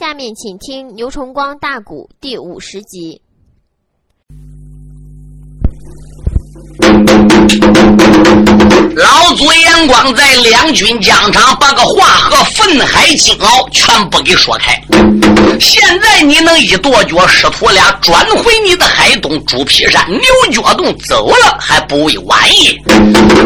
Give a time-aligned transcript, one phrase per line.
[0.00, 3.20] 下面请听《牛崇光大鼓》第五十集。
[8.96, 14.82] 老祖眼光在两军疆场，把个华和愤海金鳌全部给说开。
[15.58, 20.20] 现在你能一跺脚，师徒俩转回你的海东猪皮山牛
[20.52, 22.78] 角洞走了，还不为晚矣。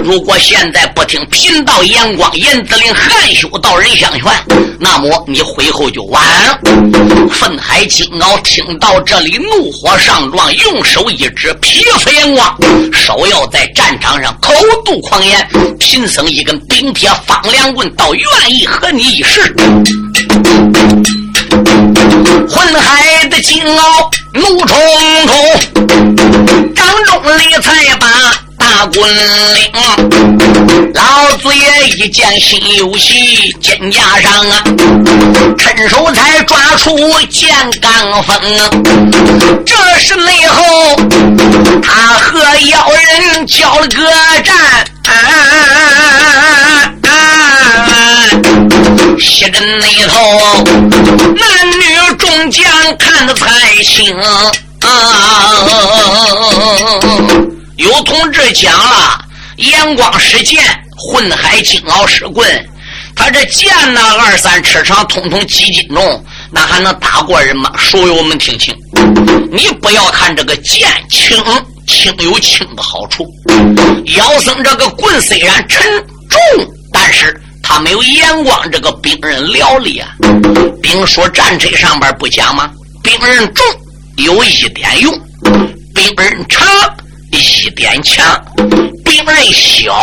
[0.05, 4.25] 如果现在不听贫道眼光，严子陵含羞道人相劝，
[4.79, 6.59] 那么你回后就晚了。
[7.31, 12.57] 愤海金鳌听到这里，怒火上撞，用手一指，皮肤眼光，
[12.93, 14.53] 手要在战场上口
[14.85, 15.49] 吐狂言。
[15.79, 19.55] 贫僧一根冰铁方梁棍，倒愿意和你一试。
[22.49, 24.77] 混海的金鳌怒冲
[25.27, 25.37] 冲，
[26.75, 28.07] 张中理才把
[28.59, 28.97] 大棍
[29.55, 29.73] 领。
[30.95, 34.63] 老子也一见心有喜，肩胛上啊，
[35.59, 36.97] 趁手才抓出
[37.29, 38.37] 剑罡锋。
[39.65, 40.97] 这是内后，
[41.83, 44.11] 他和妖人交了个
[44.43, 44.87] 战。
[49.21, 50.65] 西阵那头，
[51.35, 52.65] 男女众将
[52.99, 53.47] 看得才
[53.83, 54.15] 清。
[57.77, 59.19] 有同志讲了，
[59.57, 60.63] 眼光使剑，
[60.97, 62.47] 混海金鳌使棍。
[63.17, 67.73] 他这剑呢，二三尺长，通通几斤重，那还能打过人吗？
[67.77, 68.75] 书友们听清，
[69.51, 71.43] 你不要看这个剑轻。
[71.87, 73.27] 轻有轻的好处，
[74.17, 75.87] 妖僧这个棍虽然沉
[76.31, 80.11] 重，但是他没有眼光这个兵刃料理啊。
[80.83, 82.71] 兵说战车上边不讲吗？
[83.03, 83.65] 兵刃重
[84.19, 85.13] 有一点用，
[85.95, 86.67] 兵刃长
[87.33, 88.25] 一点强，
[89.03, 89.99] 兵刃小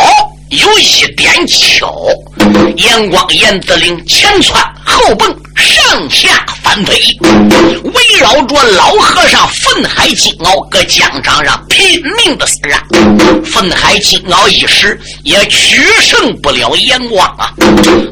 [0.50, 2.08] 有一点巧。
[2.76, 5.36] 眼光严子灵前窜后蹦。
[5.54, 7.16] 上下翻飞，
[7.84, 12.82] 围绕着老和尚愤海金鳌，搁疆场上拼命的厮杀。
[13.44, 17.52] 愤海金鳌一时也取胜不了阎王啊！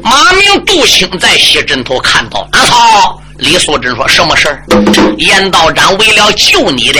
[0.01, 3.20] 马明、杜兴在西阵头看到，阿操！
[3.41, 4.63] 李素贞说：“什么事儿？
[5.17, 6.99] 严道长为了救你的，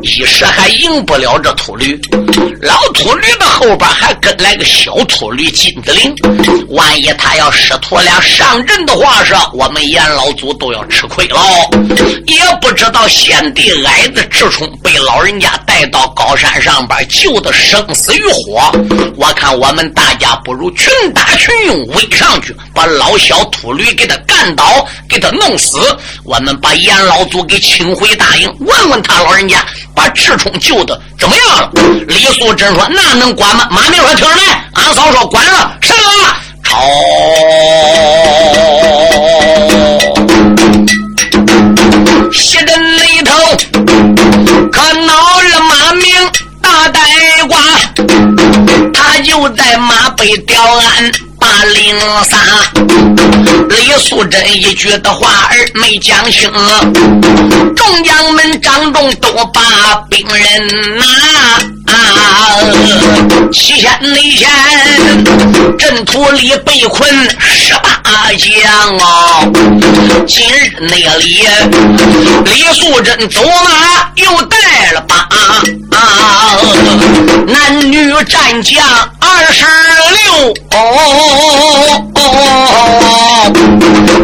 [0.00, 2.00] 一时还赢不了这秃驴。
[2.62, 6.14] 老秃驴的后边还跟来个小秃驴金子陵。
[6.70, 11.38] 万一他要师徒俩上阵的话，是我们严老祖都要吃亏了。
[12.26, 18.72] 也不知道先帝矮子赤冲被老人家带到高山上边救的生死于火。
[19.16, 31.68] 我看我们大家不如群打群用，围上去把老小秃驴给他干倒，给他弄死。”死我们把严老祖给请回大营，问问他老人家把赤冲救的怎么样了。
[32.06, 36.78] 李素贞说：“那能管吗？”马明说：“听着来。”俺嫂说：“管了，上了。”朝
[42.32, 43.32] 西阵里头，
[44.70, 46.06] 可恼了马明
[46.62, 47.00] 大呆
[47.48, 47.58] 瓜，
[48.92, 51.12] 他就在马背吊鞍。
[51.62, 52.38] 零三，
[53.68, 56.50] 李素贞一句的话儿没讲清，
[57.74, 59.60] 众将们张众都把
[60.10, 61.04] 兵人拿。
[63.52, 64.48] 七天内前，
[65.78, 67.08] 阵图里被困
[67.54, 69.52] 十八将哦。
[70.26, 71.46] 今日那里，
[72.46, 75.28] 李素贞走马又带了八，
[77.46, 78.82] 男女战将
[79.20, 79.64] 二十
[80.10, 80.54] 六。
[80.72, 80.76] 哦，
[82.14, 82.18] 哦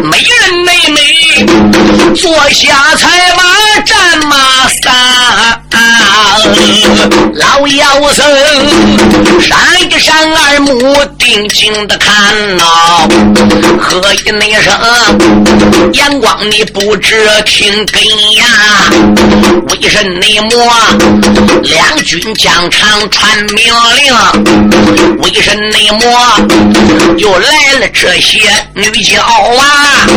[0.03, 0.33] 美人
[0.65, 0.97] 妹妹
[2.15, 3.41] 坐下才把
[3.85, 4.35] 战马
[4.81, 4.81] 散。
[7.33, 8.25] 老妖僧
[9.39, 9.57] 闪
[9.89, 10.71] 一闪二目，
[11.17, 12.11] 定睛的看
[12.57, 12.63] 呐，
[13.79, 14.73] 喝一那声，
[15.93, 18.01] 眼光你不知听根
[18.35, 18.43] 呀？
[19.69, 20.73] 为什内魔
[21.63, 24.13] 两军疆场传命令？
[25.19, 26.01] 为什内魔
[27.17, 28.39] 又来了这些
[28.73, 30.07] 女娇啊？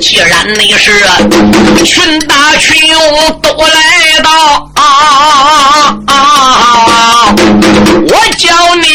[0.00, 1.04] 既然你是
[1.84, 4.70] 群打群勇都来到。
[4.74, 4.82] 啊
[6.06, 7.34] 啊啊！
[8.08, 8.86] 我叫你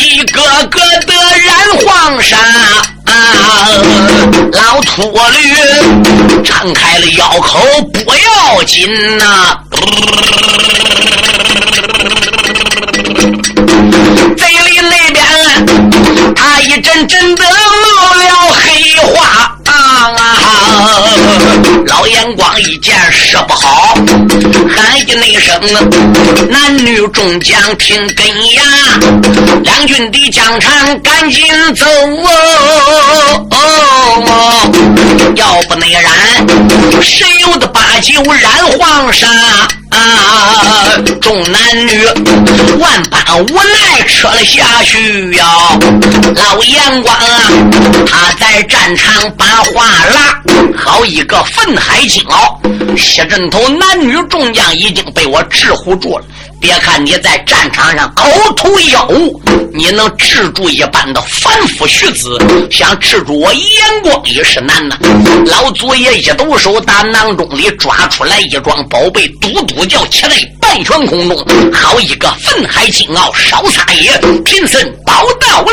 [0.00, 0.40] 一个
[0.70, 1.12] 个的
[1.44, 1.48] 染
[1.84, 1.86] 黄
[2.22, 2.36] 沙，
[3.04, 3.12] 啊
[4.52, 5.02] 老秃
[5.32, 7.60] 驴张开了腰口
[7.92, 9.58] 不要紧呐，
[14.36, 15.24] 嘴里那边
[16.34, 19.54] 他一阵阵的冒了黑话。
[21.86, 23.94] 老眼光一见事不好，
[24.74, 25.58] 喊一那声，
[26.50, 28.62] 男女众将听根呀，
[29.62, 31.84] 两军的疆场赶紧走
[33.50, 34.26] 哦，
[35.36, 36.12] 要不那然，
[37.02, 39.26] 谁有的把酒染黄沙？
[40.08, 40.98] 啊！
[41.20, 42.04] 众男女
[42.78, 45.44] 万般无奈，吃了下去呀。
[46.34, 47.50] 老阎王啊，
[48.06, 50.42] 他在战场把话拉，
[50.76, 56.24] 好一个愤海惊鳌，西镇头男女众将已经被我制唬住了。
[56.60, 59.40] 别看你在战场上口吐妖物，
[59.72, 62.36] 你能制住一般的凡夫俗子，
[62.68, 64.98] 想制住我眼光也是难呐。
[65.46, 75.68] 老祖爷一抖手，打囊中里抓出来一桩宝贝，嘟嘟叫起来，半悬空中，好一个愤海金鳌，烧撒野，贫僧报到了。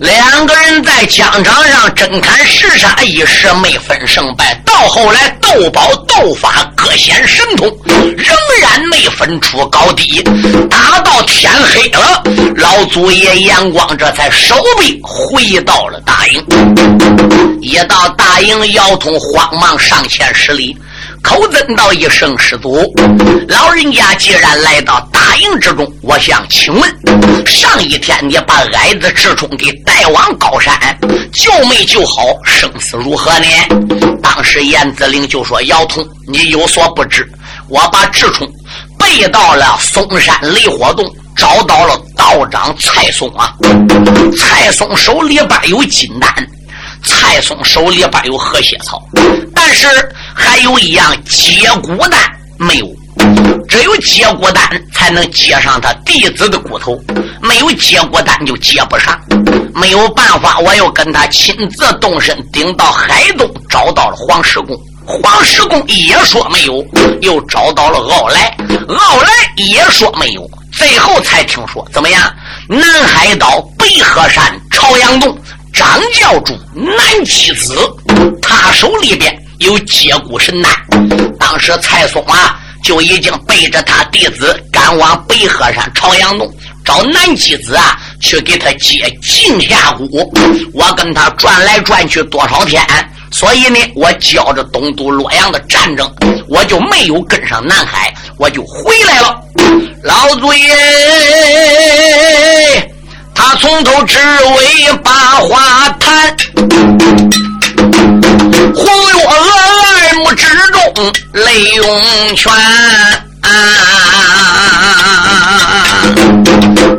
[0.00, 4.60] 两个人在疆场上争砍实杀，一时没分胜败。
[4.64, 9.64] 到后来斗宝斗法各显神通，仍然没分出。
[9.68, 10.22] 高低
[10.68, 12.22] 打到天黑了，
[12.56, 16.44] 老祖爷眼光这才收兵回到了大营。
[17.60, 20.76] 一到大营，姚通慌忙上前施礼，
[21.24, 22.94] 口尊道一声：“师祖，
[23.48, 30.72] 老人家既然来到大营之中，我想请问：上一天你把矮子智冲给带往高山，
[31.32, 32.26] 救没救好？
[32.44, 33.46] 生死如何呢？”
[34.22, 37.26] 当时严子陵就说：“姚通，你有所不知，
[37.68, 38.46] 我把智冲。”
[38.98, 43.52] 背到了嵩山雷火洞，找到了道长蔡松啊。
[44.36, 46.30] 蔡松手里边有金丹，
[47.04, 49.02] 蔡松手里边有和血草，
[49.54, 49.86] 但是
[50.34, 52.20] 还有一样接骨丹
[52.58, 52.86] 没有。
[53.68, 56.98] 只有接骨丹才能接上他弟子的骨头，
[57.40, 59.18] 没有接骨丹就接不上。
[59.74, 64.76] 没有办法，我又跟他亲自动身，顶到海东，找到了黄石公。
[65.06, 66.84] 黄石公也说没有，
[67.20, 68.56] 又找到了傲来，
[68.88, 72.32] 傲来也说没有，最后才听说怎么样？
[72.68, 75.36] 南海岛北河山朝阳洞
[75.74, 77.76] 张教主南七子，
[78.40, 80.72] 他手里边有接骨神丹。
[81.38, 86.48] 当时蔡松啊就已经背着他弟子赶往北河山朝阳洞
[86.84, 90.32] 找南七子啊，去给他接镜下骨。
[90.72, 92.80] 我跟他转来转去多少天？
[93.32, 96.08] 所以呢，我教着东都洛阳的战争，
[96.48, 99.36] 我就没有跟上南海，我就回来了。
[100.04, 100.72] 老祖爷，
[103.34, 104.16] 他从头至
[104.56, 105.10] 尾把
[105.40, 106.36] 话谈，
[108.74, 112.52] 红月娥耳目之中泪涌泉，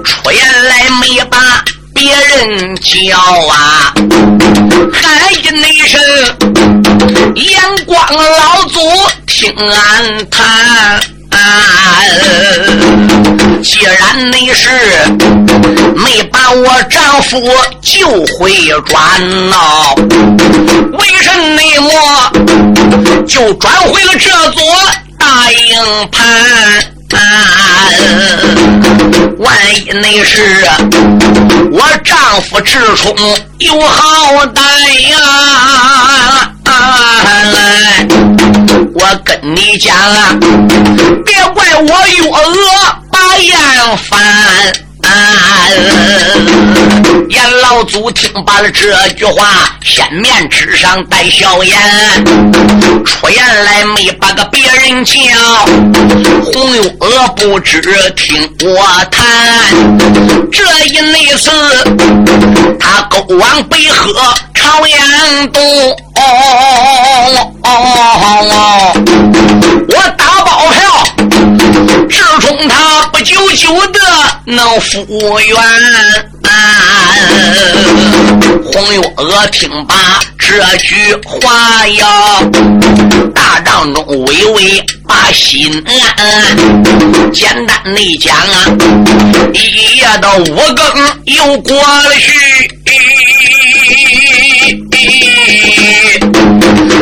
[0.04, 1.64] 出言来没把。
[1.94, 3.94] 别人叫啊，
[4.94, 5.04] 喊
[5.34, 5.98] 一那声，
[7.36, 8.80] 阳光老祖
[9.26, 11.00] 听俺谈。
[13.64, 14.70] 既然你是
[15.96, 17.42] 没把我丈夫
[17.82, 18.08] 救
[18.38, 18.52] 回
[18.86, 19.94] 转呐，
[20.98, 21.28] 为什
[21.82, 21.90] 么
[23.28, 24.64] 就转回了这座
[25.18, 26.22] 大营盘？
[29.38, 30.66] 万一那是
[31.72, 33.16] 我丈夫智冲
[33.60, 34.60] 有好歹
[35.10, 35.16] 呀！
[37.54, 38.08] 来，
[38.94, 40.36] 我跟你讲啊，
[41.78, 42.40] 我月娥
[43.12, 43.58] 把眼
[43.98, 44.14] 翻。
[47.30, 51.78] 阎老祖听罢了这句话，片面之上带笑颜，
[53.04, 55.14] 出言来没把个别人叫，
[56.44, 57.82] 红月娥不知
[58.16, 59.26] 听我谈，
[60.52, 61.50] 这一内次
[62.80, 65.62] 他勾往北河朝阳东，
[66.16, 66.22] 哦
[67.64, 67.70] 哦
[68.44, 68.94] 哦
[69.90, 70.80] 我打包票，
[72.10, 74.00] 直冲他不久久的
[74.46, 75.58] 能复原。
[78.66, 79.96] 红月娥听罢
[80.38, 80.96] 这句
[81.26, 82.08] 话呀，
[83.34, 86.58] 大帐中微微把心安。
[87.32, 88.66] 简单的讲啊，
[89.54, 90.86] 一夜到五更
[91.26, 92.32] 又过了去，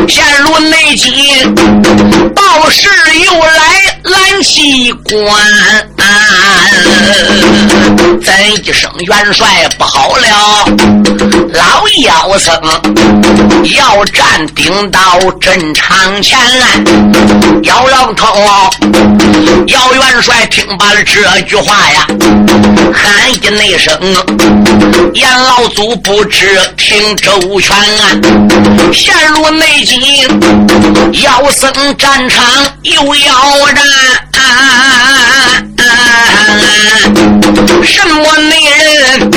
[0.08, 1.12] 陷入内急，
[2.36, 2.90] 道士
[3.26, 5.24] 又来拦西关。
[8.22, 10.66] 咱一声元帅不好了，
[11.54, 12.56] 老妖僧
[13.76, 16.68] 要站顶到阵场前来。
[17.64, 18.28] 姚老头，
[19.68, 22.08] 姚元帅听罢了这句话呀，
[22.94, 23.98] 喊一那声，
[25.14, 27.78] 阎老祖不知听周全，
[28.94, 29.98] 陷入北京
[31.24, 32.44] 要胜战场，
[32.82, 33.34] 又要
[33.74, 33.84] 战。
[37.86, 38.56] 什么内
[38.98, 39.32] 人？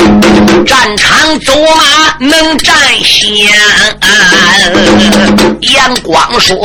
[0.65, 3.47] 战场走马能占先？
[5.61, 6.55] 阳光说：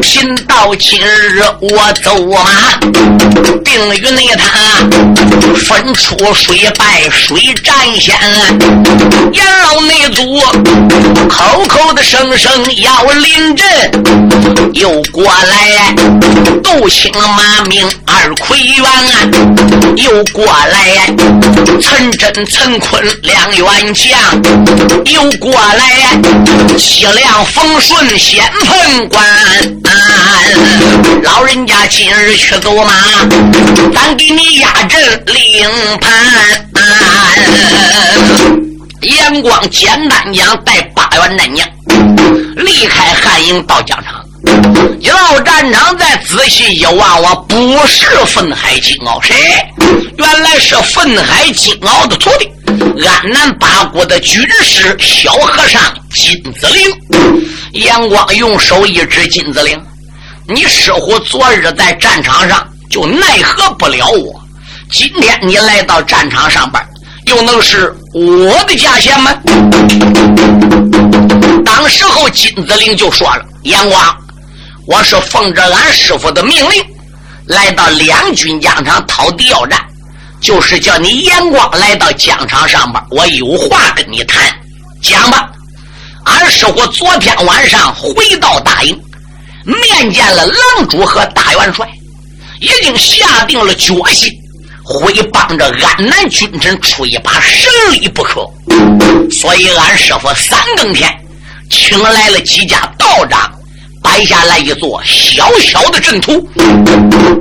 [0.00, 2.78] 贫道今日我走马，
[3.64, 4.44] 定与内他
[5.56, 8.14] 分出水败水战先。
[9.32, 10.38] 阎老内祖
[11.28, 13.66] 口口的声声要临阵，
[14.74, 15.94] 又过来
[16.62, 18.84] 斗清马名二奎元，
[19.96, 20.75] 又过来
[21.80, 24.18] 陈真陈坤两员将，
[25.06, 26.18] 又过来
[26.78, 29.24] 西凉冯顺先锋官。
[31.22, 32.92] 老人家今日去走马，
[33.94, 35.68] 咱给你压阵领
[36.00, 36.68] 盘。
[39.02, 41.66] 阳光简单讲，带八员战将
[42.56, 44.25] 离开汉营到疆场。
[45.00, 49.34] 一到战场，再仔细一望，我不是愤海金鳌，谁？
[50.18, 52.50] 原来是愤海金鳌的徒弟，
[53.06, 55.80] 安南八国的军师小和尚
[56.14, 57.82] 金子陵。
[57.84, 59.78] 阳光用手一指金子陵
[60.48, 64.40] ：“你师傅昨日在战场上就奈何不了我，
[64.90, 66.82] 今天你来到战场上班，
[67.26, 69.30] 又能是我的家贤吗？”
[71.64, 74.16] 当时候金子陵就说了：“阳光。”
[74.86, 76.84] 我是奉着俺师傅的命令，
[77.46, 79.84] 来到两军疆场讨敌要战，
[80.40, 84.44] 就是叫你眼光来到疆场上边，我有话跟你谈，
[85.02, 85.50] 讲吧。
[86.24, 88.96] 俺师傅昨天晚上回到大营，
[89.64, 91.88] 面见了狼主和大元帅，
[92.60, 94.30] 已经下定了决心，
[94.84, 98.48] 会帮着安南军臣出一把神力不可。
[99.32, 101.12] 所以俺师傅三更天
[101.70, 103.52] 请来了几家道长。
[104.16, 106.40] 摆下来一座小小的阵图，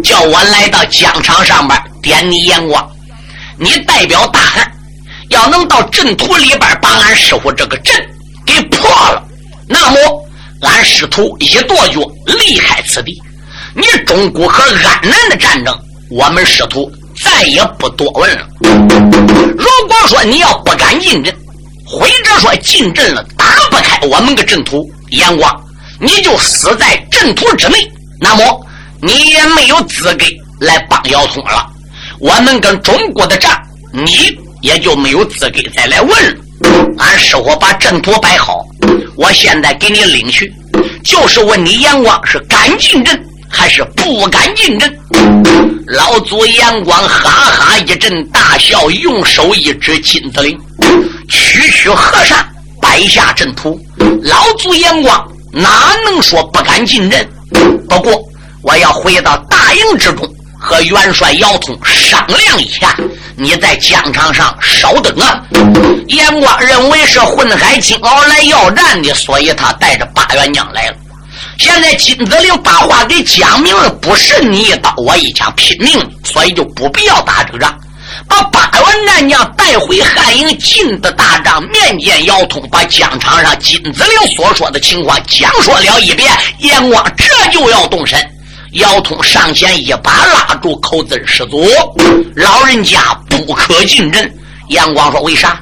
[0.04, 2.86] 叫我来到疆场上边点你眼光。
[3.58, 4.70] 你代表大汉，
[5.30, 7.96] 要能到阵图里边把俺师傅这个阵
[8.46, 9.24] 给破了，
[9.70, 9.98] 那么
[10.64, 13.22] 俺师徒一跺脚离开此地。
[13.74, 15.74] 你中国和安南的战争，
[16.12, 16.92] 我们师徒
[17.24, 18.46] 再也不多问了。
[18.62, 21.34] 如果说你要不敢进阵，
[21.86, 25.62] 或者说进阵了打不开我们个阵图，眼光。
[26.00, 28.66] 你就死在阵图之内，那么
[29.02, 30.26] 你也没有资格
[30.60, 31.66] 来帮姚通了。
[32.20, 33.52] 我们跟中国的仗，
[33.92, 36.36] 你也就没有资格再来问了。
[36.98, 38.66] 俺师傅把阵图摆好，
[39.16, 40.52] 我现在给你领去，
[41.04, 44.98] 就是问你眼光是敢进阵还是不敢进阵。
[45.88, 50.58] 老祖眼光哈哈一阵大笑，用手一指金子岭，
[51.30, 52.38] 区区和尚
[52.82, 53.80] 摆下阵图，
[54.24, 55.32] 老祖眼光。
[55.56, 57.26] 哪能说不敢进阵？
[57.88, 58.12] 不过
[58.62, 62.94] 我要回到大营之中，和元帅姚通商量一下。
[63.38, 65.42] 你在疆场上稍等啊！
[66.08, 70.96] 阎光认为是混海金鳌来要战的，所以他带着八员将来了。
[71.58, 77.74] 现在金子陵把话给讲明了，不是你一刀我一枪拼命，所以就不必要打这个仗。
[78.28, 86.36] 把八万男将带回汉营，进的大帐面见姚通，把疆场上金子岭所说的情况讲说了一遍。
[86.60, 88.20] 阎王这就要动身，
[88.72, 91.68] 姚通上前一把拉住口子师祖，
[92.36, 94.34] 老人家不可进阵。
[94.70, 95.60] 杨光说：“为啥？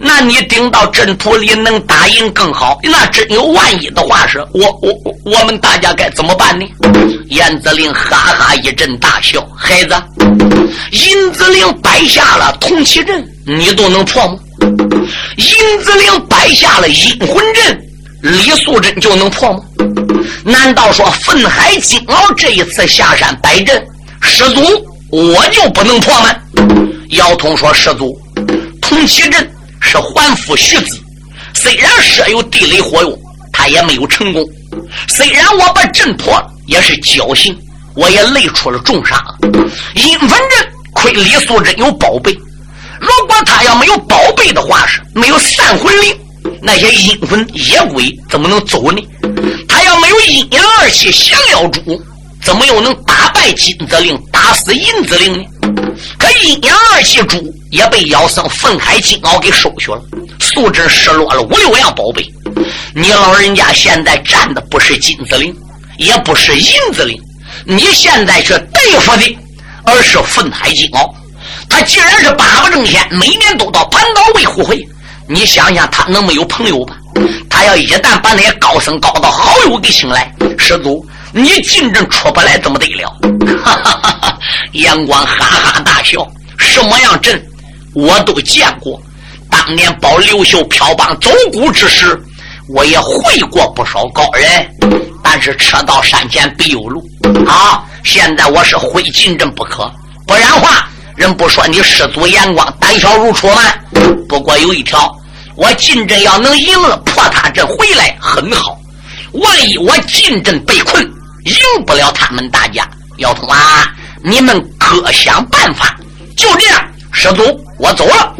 [0.00, 2.78] 那你顶到阵图里能打赢更好。
[2.82, 4.92] 那真有万一的话，是我我
[5.24, 6.66] 我们大家该怎么办呢？”
[7.30, 9.94] 严子陵哈哈一阵大笑：“孩子，
[10.92, 14.38] 银子陵摆下了铜旗阵，你都能破吗？
[15.36, 17.80] 银子陵摆下了阴魂阵，
[18.22, 19.60] 李素贞就能破吗？
[20.44, 23.82] 难道说愤海金鳌这一次下山摆阵，
[24.20, 24.60] 师祖
[25.10, 26.34] 我就不能破吗？”
[27.10, 28.16] 姚通说：“师祖。”
[28.94, 31.00] 铜旗阵是还父续子，
[31.52, 33.18] 虽然设有地雷火用，
[33.52, 34.48] 他也没有成功。
[35.08, 37.58] 虽然我把阵破了，也是侥幸，
[37.96, 39.20] 我也累出了重伤。
[39.96, 42.32] 阴魂阵亏李素贞有宝贝，
[43.00, 46.16] 如果他要没有宝贝的话，是没有散魂铃，
[46.62, 49.02] 那些阴魂野鬼怎么能走呢？
[49.68, 52.00] 他要没有阴阳二气降妖珠，
[52.44, 55.44] 怎么又能打败金子令，打死银子令呢？
[56.18, 57.42] 可阴阳二气珠。
[57.70, 60.00] 也被妖僧愤海金鳌给收去了，
[60.38, 62.24] 素质失落了五六样宝贝。
[62.94, 65.52] 你老人家现在占的不是金子岭，
[65.98, 67.20] 也不是银子岭，
[67.64, 69.36] 你现在却对付的
[69.84, 71.12] 而是愤海金鳌。
[71.68, 74.80] 他既然是八不正天，每年都到盘岛为互会，
[75.28, 76.94] 你想想他能没有朋友吧？
[77.50, 81.04] 他要一旦把那些高僧高道好友给请来，师祖，
[81.36, 83.08] 你进阵出不来怎么得了？
[83.64, 84.38] 哈哈哈哈！
[84.72, 86.24] 阳光哈哈大笑。
[86.56, 87.44] 什么样阵，
[87.92, 89.02] 我都见过。
[89.50, 92.16] 当年保刘秀飘邦走谷之时，
[92.68, 94.70] 我也会过不少高人。
[95.24, 97.04] 但是车到山前必有路
[97.48, 97.82] 啊！
[98.04, 99.90] 现在我是非进阵不可，
[100.28, 103.60] 不然话，人不说你师祖眼光胆小如鼠吗？
[104.28, 105.12] 不过有一条，
[105.56, 108.78] 我进阵要能赢了破他阵回来很好。
[109.32, 111.04] 万一我进阵被困，
[111.44, 115.94] 赢不了他们大家，姚通啊，你们各想办法。
[116.36, 116.82] 就这样，
[117.12, 117.42] 师祖，
[117.78, 118.34] 我走了。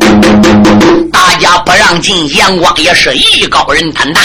[1.13, 4.23] 大家不让进，阳光也是艺高人胆大，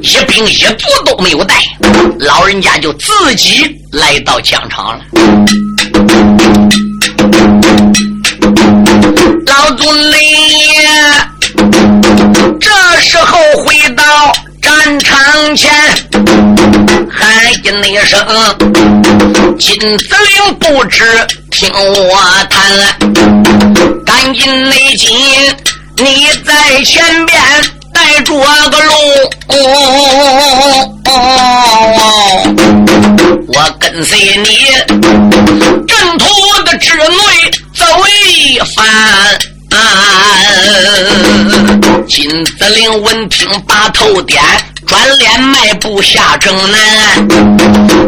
[0.00, 1.56] 一兵一卒都没有带，
[2.18, 5.04] 老人家就自己来到疆场了。
[9.46, 10.16] 老祖你
[12.58, 12.70] 这
[13.00, 14.04] 时候回到。
[14.60, 15.72] 战场前
[17.10, 18.18] 喊一声
[19.58, 21.04] ：“金子岭不知
[21.50, 22.16] 听我
[22.50, 22.60] 谈，
[24.04, 25.16] 赶紧内紧，
[25.96, 27.38] 你在前边
[27.92, 28.34] 带着
[28.70, 28.92] 个路，
[33.48, 34.48] 我跟随你
[35.86, 37.04] 阵图的之内
[37.74, 38.86] 走一番。”
[42.08, 44.42] 金子岭闻听把头点，
[44.86, 47.28] 转脸迈步下城南。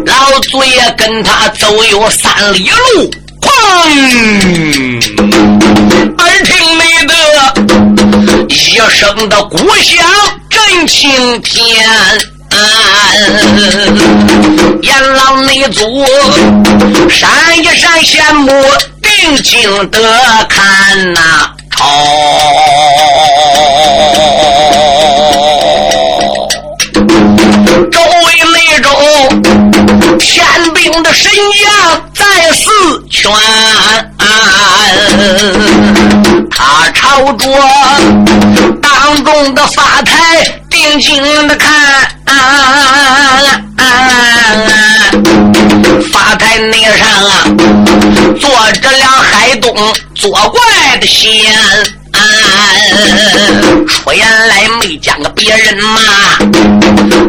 [0.07, 3.11] 老祖爷跟他走有三里路，
[3.41, 3.51] 砰！
[6.19, 7.15] 耳听没得
[8.49, 10.05] 一声的鼓响
[10.49, 11.87] 震青天。
[14.83, 16.05] 阎老内祖
[17.09, 18.51] 闪一闪羡慕。
[19.03, 21.51] 定睛的看呐
[21.81, 21.87] 好，
[27.91, 28.87] 周围那种
[30.19, 30.45] 天
[30.75, 31.65] 兵的神将
[32.15, 32.23] 在
[32.53, 32.69] 四
[33.09, 33.33] 圈，
[36.51, 37.47] 他朝着
[38.83, 41.71] 当中的法台静静的看。
[42.25, 43.41] 啊，
[46.11, 47.45] 发财那上啊，
[48.41, 49.75] 坐着俩海东
[50.15, 52.00] 作怪的仙。
[53.87, 56.01] 出言来没见个别人嘛，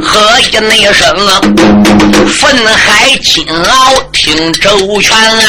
[0.02, 1.16] 喝一那声，
[2.28, 5.44] 愤海金鳌听周全啊，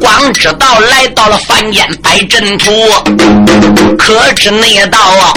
[0.00, 2.70] 光知道来到了凡间摆阵图，
[3.98, 5.32] 可知那道啊，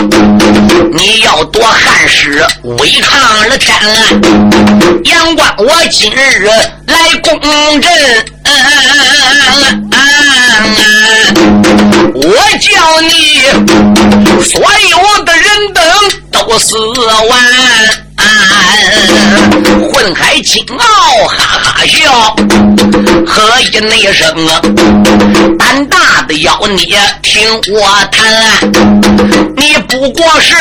[0.94, 4.08] 你要夺汉室违抗了天啊，
[5.06, 6.48] 阳关我今日
[6.88, 8.33] 来攻阵。
[12.16, 12.22] 我
[12.60, 13.42] 叫你
[14.44, 15.84] 所有的人等
[16.32, 17.32] 都死完。
[19.92, 22.36] 混海金鳌哈哈笑，
[23.26, 24.62] 喝一那声啊，
[25.60, 28.22] 胆大的妖孽听我谈，
[29.58, 30.56] 你不过是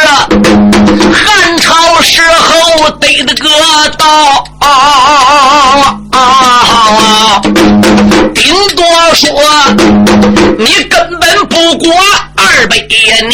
[1.13, 3.49] 汉朝时候得的个
[3.99, 4.45] 道，
[8.35, 8.85] 顶多
[9.15, 9.31] 说
[10.59, 11.95] 你根本不过
[12.37, 13.29] 二百年。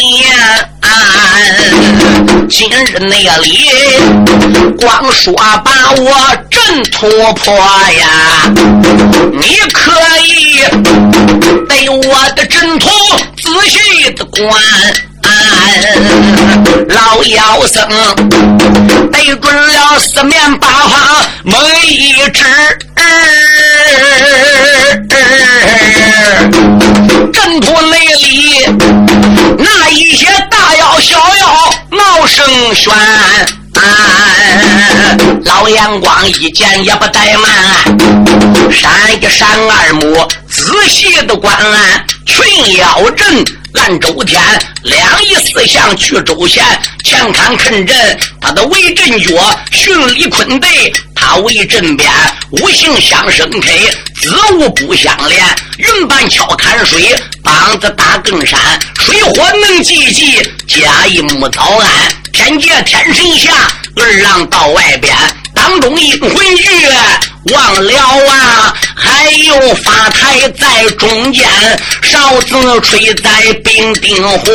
[2.49, 3.69] 今日那里
[4.77, 8.51] 光说把我阵突破呀，
[9.31, 9.93] 你可
[10.25, 10.59] 以
[11.67, 12.89] 对我的阵图
[13.37, 14.51] 仔细的观。
[16.89, 17.87] 老妖僧
[19.11, 22.43] 对准了四面八方猛一指，
[27.31, 28.65] 阵图内里
[29.57, 32.91] 那一些大妖小妖闹声喧。
[35.45, 37.49] 老眼光一见也不怠慢，
[38.71, 41.55] 闪一闪二目，仔细的观
[42.25, 43.45] 群妖阵。
[43.73, 44.41] 按周天，
[44.83, 46.63] 两仪四象去周贤，
[47.03, 52.09] 前看看阵，他的为阵脚，巡礼坤队，他为阵边，
[52.49, 53.71] 五行相生开，
[54.19, 55.45] 子午不相连，
[55.77, 58.59] 云板敲看水，梆子打更山，
[58.99, 61.89] 水火能济济，加一木早安，
[62.33, 63.51] 天界天神下，
[63.95, 65.15] 二郎到外边。
[65.53, 66.69] 当中阴魂聚，
[67.53, 67.93] 忘了
[68.29, 68.73] 啊！
[68.95, 71.47] 还有法台在中间，
[72.01, 73.31] 哨子吹在
[73.63, 74.49] 冰丁火。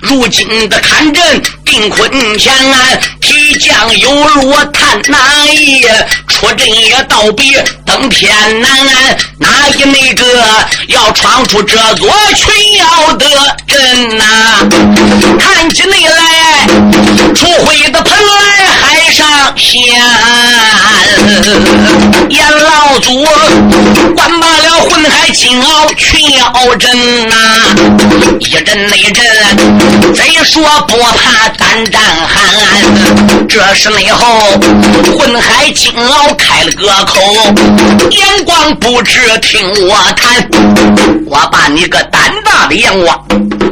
[0.00, 2.52] 如今的看阵定坤前，
[3.20, 5.84] 提将有路探哪一？
[6.28, 8.70] 出阵也倒比登天难。
[9.38, 10.24] 哪一那个
[10.88, 13.26] 要闯出这座群妖的
[13.66, 14.24] 阵呐？
[15.38, 16.66] 看起你来，
[17.34, 19.76] 出灰的盆来海上仙。
[22.28, 23.24] 阎老祖
[24.14, 27.36] 关罢了混海金鳌群妖阵呐，
[28.40, 29.24] 一阵内阵，
[30.14, 33.48] 贼说不怕胆战寒。
[33.48, 34.26] 这是内后
[35.16, 37.20] 混海金鳌开了个口，
[38.10, 40.48] 眼光不知听我谈。
[41.26, 43.26] 我把你个胆大的阎王，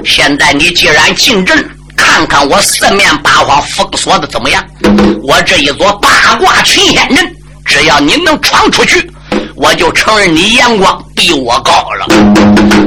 [0.04, 1.68] 现在你既然进阵。
[1.96, 4.62] 看看我四面八方封锁的怎么样？
[5.22, 9.10] 我这一座八卦群仙阵，只要您能闯出去，
[9.56, 12.06] 我就承认你眼光比我高了。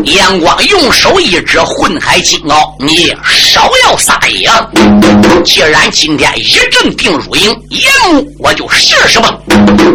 [0.04, 4.50] 眼光用手一指混海金鳌，你少要撒野。
[5.44, 9.38] 既然今天一阵定输赢，严木我就试试吧。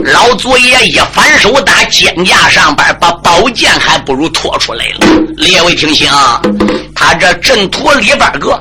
[0.05, 5.07] 老祖爷一反手打肩架上边，把宝剑还不如拖出来了。
[5.37, 6.11] 列位听清，
[6.95, 8.61] 他这阵图里边个。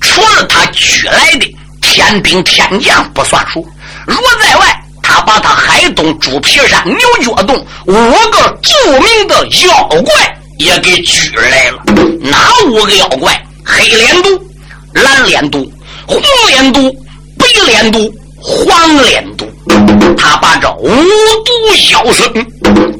[0.00, 3.66] 除了他取来的天兵天将不算数，
[4.06, 4.81] 如在外，
[5.22, 7.56] 把他海东猪皮山牛角洞
[7.86, 11.82] 五个著名的妖怪也给举来了。
[12.20, 13.40] 哪五个妖怪？
[13.64, 14.44] 黑脸毒、
[14.92, 15.72] 蓝脸毒、
[16.06, 16.94] 红脸毒、
[17.38, 19.48] 白脸毒、黄脸毒。
[20.18, 21.52] 他把这五毒
[21.92, 22.46] 妖僧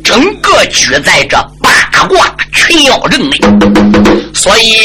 [0.02, 3.36] 整个举在这八卦群妖阵内，
[4.34, 4.78] 所以。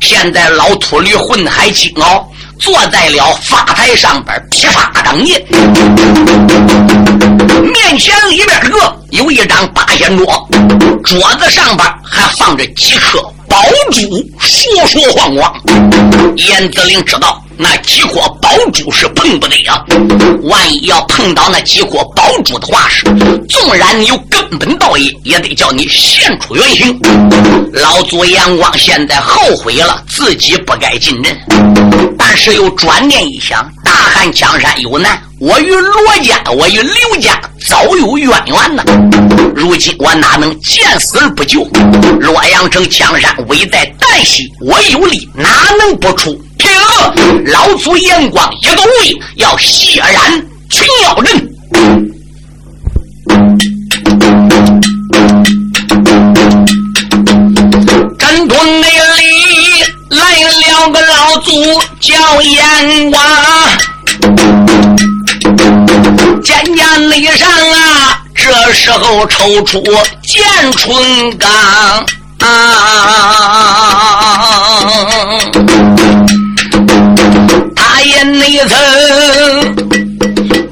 [0.00, 2.24] 现在老秃驴混海金鳌
[2.58, 5.34] 坐在了法台上边披发当印，
[7.72, 10.48] 面前里边个有一张八仙桌，
[11.04, 14.00] 桌子上边还放着几颗宝珠，
[14.40, 15.54] 烁烁晃晃。
[16.36, 17.40] 严子陵知道。
[17.60, 19.84] 那几颗宝珠是碰不得呀！
[20.44, 23.02] 万一要碰到那几颗宝珠的话，是
[23.48, 26.96] 纵然你有根本道义，也得叫你现出原形。
[27.72, 31.36] 老祖阎王现在后悔了，自己不该进阵，
[32.16, 38.82] 但是又转念一想，大汉江山有难，我与罗家，我与刘家早有渊源呐。
[39.54, 41.62] 如今我哪能见死而不救？
[42.20, 45.48] 洛阳城江山危在旦夕，我有力哪
[45.78, 46.36] 能不出？
[46.58, 47.14] 天恶，
[47.52, 51.48] 老祖眼光一个无影，要血染群妖阵。
[58.18, 61.52] 阵图内里来了个老祖
[62.00, 63.20] 叫阎王，
[68.72, 69.82] 时候抽出
[70.22, 71.48] 剑春刚
[72.40, 72.48] 啊。
[78.00, 79.76] 也内曾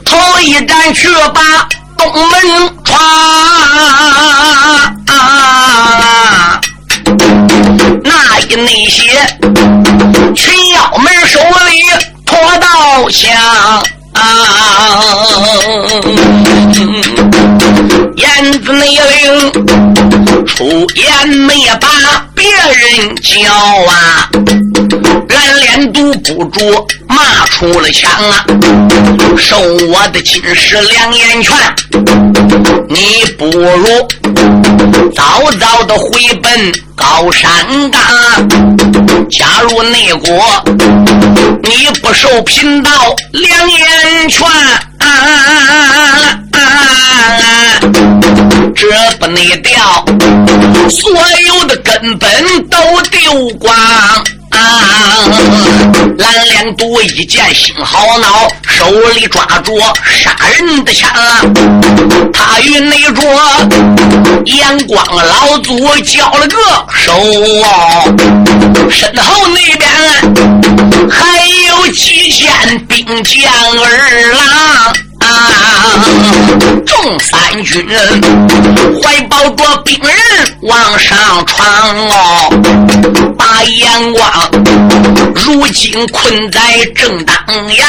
[0.04, 2.40] 头一站去把东门
[2.84, 2.98] 闯，
[8.02, 9.26] 那一那些
[10.34, 11.82] 群妖们手里
[12.24, 13.26] 拖刀枪，
[18.16, 23.52] 燕子内领出言没把别人叫
[23.92, 24.28] 啊。
[25.66, 28.46] 蓝脸堵不住，骂出了枪啊！
[29.36, 31.56] 受我的金石两眼拳，
[32.88, 33.86] 你不如
[35.14, 37.50] 早早的回奔高山
[37.90, 38.00] 岗，
[39.28, 40.44] 加入内国，
[41.62, 42.90] 你不受贫道
[43.32, 44.48] 两眼拳，
[48.74, 48.86] 这
[49.18, 50.04] 不内掉，
[50.88, 51.10] 所
[51.46, 52.78] 有的根本都
[53.10, 53.74] 丢光。
[56.18, 61.10] 蓝脸赌一见心好恼，手里抓着杀人的枪。
[62.32, 63.22] 他与那着
[64.44, 66.56] 眼光老祖交了个
[66.94, 67.12] 手，
[68.90, 69.90] 身后那边
[71.10, 74.94] 还有几千兵将儿郎。
[76.84, 77.86] 众三军
[79.02, 80.14] 怀抱着兵人
[80.62, 81.66] 往上闯
[82.08, 84.50] 哦，把眼光
[85.34, 86.60] 如今困在
[86.94, 87.36] 正当
[87.74, 87.86] 阳。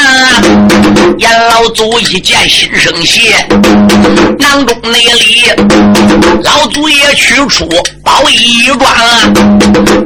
[1.18, 3.46] 阎老祖一见心生邪，
[4.38, 5.50] 囊中内里
[6.44, 7.68] 老祖爷取出
[8.04, 8.94] 宝衣装，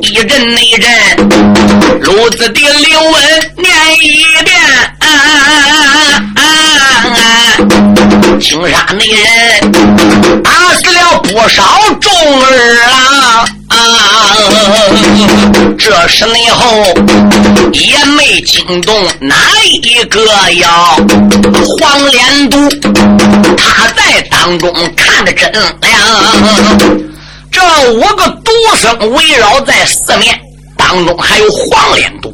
[0.00, 0.90] 一阵内阵，
[2.00, 3.22] 炉子的刘文
[3.56, 4.56] 念一遍。
[5.00, 5.06] 啊
[6.36, 6.40] 啊
[8.40, 11.62] 青沙内人打死了不少
[12.00, 12.10] 众
[12.42, 12.46] 儿
[12.86, 13.46] 郎，
[15.78, 16.82] 这时内后
[17.72, 20.20] 也没惊动哪一个
[20.52, 20.96] 妖。
[21.78, 22.68] 黄连毒
[23.56, 25.72] 他在当中看得真亮，
[27.50, 30.38] 这五个毒僧围绕在四面，
[30.76, 32.32] 当中还有黄连毒。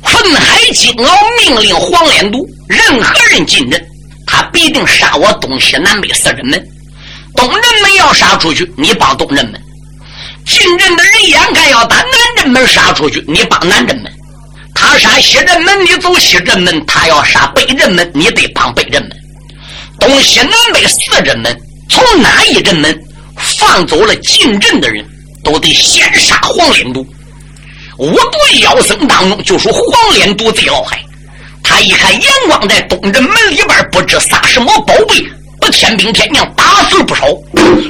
[0.00, 1.08] 混海金鳌
[1.44, 3.84] 命令黄连毒，任何人进阵。
[4.36, 6.62] 他必定杀我东西南北四人门，
[7.34, 9.58] 东人们要杀出去，你帮东人们；
[10.44, 14.12] 进镇的人眼看要把南人们杀出去，你帮南人们。
[14.74, 19.10] 他杀西人们，你走西人门；他要杀北人们，你得帮北人们。
[19.98, 22.94] 东西南北四人门，从哪一人门
[23.38, 25.02] 放走了进镇的人，
[25.42, 27.02] 都得先杀黄脸犊。
[27.96, 31.02] 五毒妖僧当中，就属黄脸犊最老害。
[31.68, 35.20] 他一看阳光在东镇门里边，不知撒什么宝贝，
[35.60, 37.26] 把天兵天将打死不少。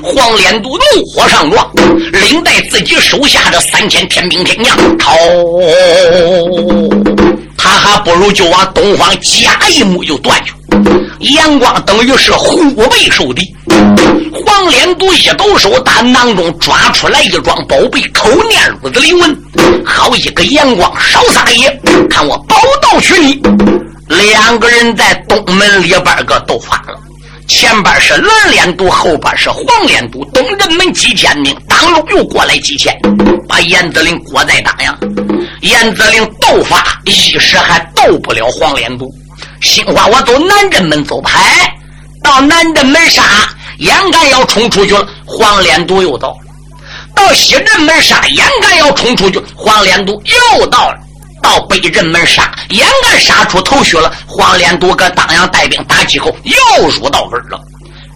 [0.03, 1.71] 黄脸犊怒火上撞，
[2.11, 5.13] 领带自己手下的三千天兵天将逃。
[7.59, 10.55] 他还不如就往东方夹一目就断去。
[11.35, 13.55] 阳光等于是虎背受敌。
[14.45, 19.37] 黄脸犊一抖手，打囊中抓出来一桩宝贝——口念乳子灵文。
[19.85, 21.71] 好一个阳光少撒野，
[22.11, 23.41] 看我宝刀取你！
[24.09, 26.99] 两个人在东门里边个斗法了。
[27.49, 30.25] 前边是蓝脸都，后边是黄脸都。
[30.27, 32.97] 东人门几千兵，当中又过来几千，
[33.49, 34.99] 把严子陵裹在当阳。
[35.61, 39.09] 严子陵斗法一时还斗不了黄脸犊，
[39.63, 41.73] 心话我走南镇门走牌，
[42.23, 43.23] 到南镇门杀，
[43.79, 46.39] 眼看要冲出去了，黄连都又到了；
[47.15, 50.99] 到西镇门杀，眼看要冲出去，黄连都又到了。
[51.43, 57.61] 到北镇门杀，眼看杀出头绪了，黄连都搁当阳带兵打几后，又入到门了。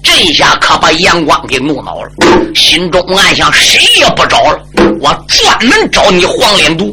[0.02, 2.10] 这一下可把杨光给怒恼了，
[2.54, 4.58] 心中暗想：谁也不找了，
[5.00, 6.92] 我专门找你黄脸毒，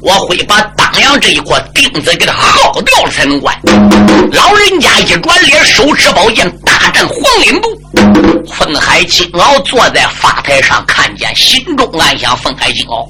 [0.00, 3.54] 我会把当阳这一块钉子给他耗掉了才能管。
[4.32, 7.68] 老人家一转脸，手持宝剑大战黄脸毒。
[8.52, 13.06] 愤海金鳌坐在法台上，看见，心中暗想：愤海金鳌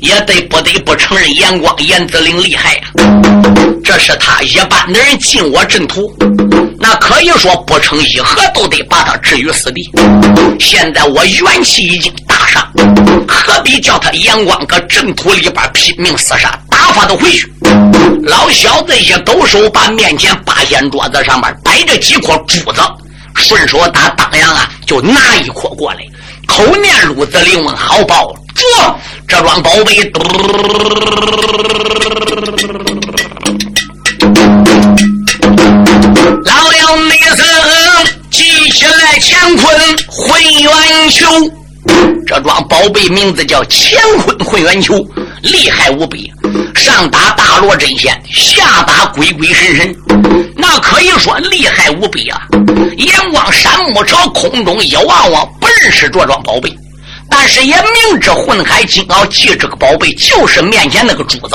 [0.00, 2.82] 也得不得不承认，严光严子陵厉害呀！
[3.84, 6.12] 这是他一般的人进我阵图，
[6.78, 9.90] 那可以说不成一合都得把他置于死地。
[10.58, 12.66] 现在我元气已经大伤，
[13.26, 17.52] 何必叫他阳光搁阵图里边拼命厮杀，打发他回去？
[18.22, 22.80] 老小子一抖手，把面前八仙桌子上面摆着几颗珠子。
[23.34, 26.00] 顺手打当阳啊，就拿一颗过来，
[26.46, 28.64] 口念鲁子灵问好报，这
[29.28, 30.10] 这桩宝贝，
[36.88, 37.44] 老了没声，
[38.30, 40.72] 记起来乾坤混元
[41.10, 41.26] 球，
[42.26, 45.06] 这桩宝贝名字叫乾坤混元球，
[45.42, 46.32] 厉害无比，
[46.74, 49.94] 上打大罗真仙，下打鬼鬼神神，
[50.56, 52.40] 那可以说厉害无比啊。
[52.96, 56.74] 阎王山木朝空中一望望，不认识这桩宝贝，
[57.28, 61.54] 但是也明知混海金鳌记这个宝贝就是面前那个珠子，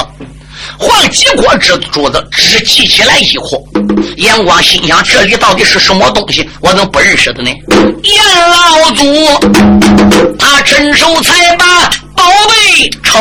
[0.77, 3.57] 换几颗这珠子只起起来一颗。
[4.17, 6.49] 阎王心想：这里到底是什么东西？
[6.61, 7.49] 我怎么不认识的呢？
[8.03, 9.03] 阎老祖
[10.37, 13.19] 他伸手才把宝贝抽，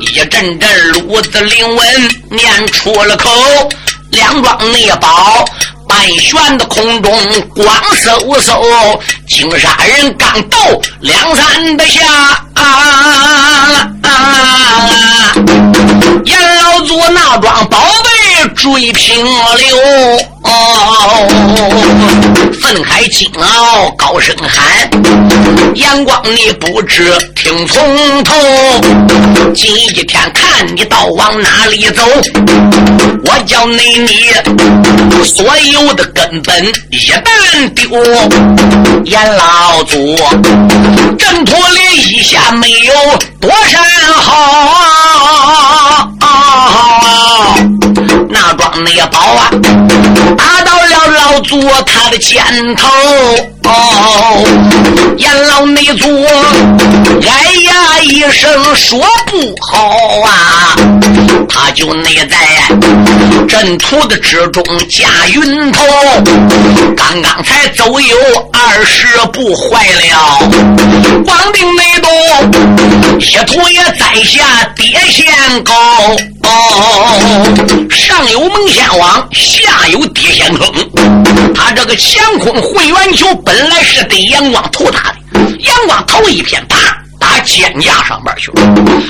[0.00, 1.86] 一阵阵炉子灵文
[2.30, 3.30] 念出了口。
[4.10, 5.42] 两桩内宝
[5.88, 7.10] 半悬的空中
[7.54, 10.58] 光嗖嗖，金沙人刚斗
[11.00, 12.00] 两三的下，
[12.62, 14.12] 啊
[16.24, 19.78] 阎老祖那桩宝贝追平流。
[20.44, 20.50] 哦，
[22.60, 24.90] 愤海金鳌高声喊
[25.76, 28.34] ：“阳光，你不知听从头，
[29.54, 32.02] 今一天看你倒往哪里走？
[33.24, 34.32] 我叫你你
[35.24, 37.88] 所有的根本一旦丢，
[39.04, 40.18] 阎老祖
[41.16, 42.94] 挣脱了一下没有
[43.40, 43.82] 多山
[44.14, 46.08] 好。”
[48.28, 49.50] 那庄内宝啊，
[50.36, 52.42] 打到了老祖他的肩
[52.76, 53.51] 头。
[55.16, 59.88] 阎老内祖哎呀一声说不好
[60.24, 60.76] 啊，
[61.48, 62.36] 他就内在
[63.48, 65.84] 阵图的之中加云头，
[66.96, 68.16] 刚刚才走有
[68.52, 70.38] 二十步，坏了。
[71.26, 72.10] 王定内东
[73.20, 75.72] 一图也在下跌线高。
[76.44, 80.72] 哦，上有蒙仙网，下有跌仙坑。
[81.54, 85.16] 他这个乾坤混元球本来是对阳光投他的，
[85.60, 88.62] 阳光头一片，啪打肩胛上边去了。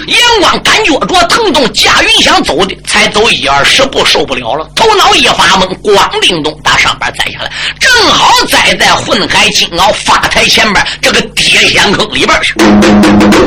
[0.06, 12.52] 阳光感觉着疼痛，驾云想走的，才走一二十步，受不了了，头脑一发懵，咣叮咚打上边栽下来，正好栽在混海金鳌发台前边这个跌仙坑里边去。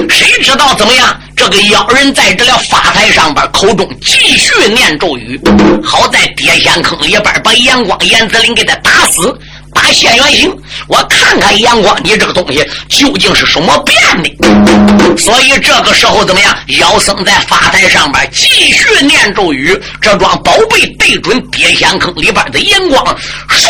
[0.09, 1.15] 谁知道怎么样？
[1.35, 5.39] 这个妖人在这了法台上边，口中继续念咒语。
[5.83, 9.37] 好在跌仙坑里边把阳光严子林给他打死，
[9.75, 10.49] 打现原形，
[10.87, 15.17] 我看看阳光，你这个东西究竟是什么变的？
[15.17, 16.57] 所以这个时候怎么样？
[16.79, 23.15] 妖僧在法台上面继续念咒语，这桩宝贝对准跌仙坑里边的阳光，
[23.49, 23.69] 唰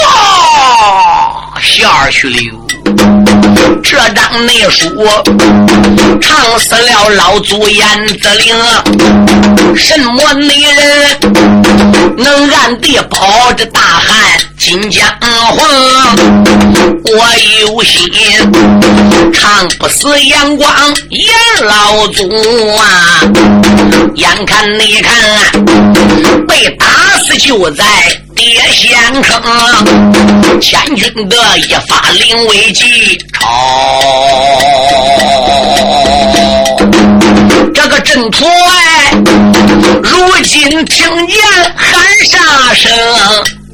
[1.59, 2.64] 下去了。
[3.83, 4.89] 这张内书
[6.21, 8.55] 唱死了老祖燕子陵，
[9.75, 11.17] 什么女人
[12.17, 14.15] 能暗地保着大汉
[14.57, 15.63] 金江红？
[17.05, 17.25] 我
[17.61, 18.01] 有心
[19.31, 20.67] 唱不死阳光
[21.11, 21.29] 燕
[21.61, 22.27] 老祖
[22.75, 23.21] 啊！
[24.15, 25.51] 眼看你看啊
[26.47, 26.87] 被打
[27.25, 27.85] 死就在。
[28.35, 29.41] 爹先坑，
[30.59, 33.41] 千军的一发临危急，朝
[37.73, 39.11] 这个阵图哎，
[40.03, 41.37] 如今听见
[41.75, 43.64] 喊杀声。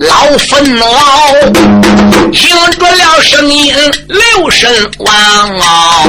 [0.00, 0.86] 老坟老
[2.32, 3.74] 听着了声音，
[4.08, 5.10] 留神王
[5.58, 6.04] 啊！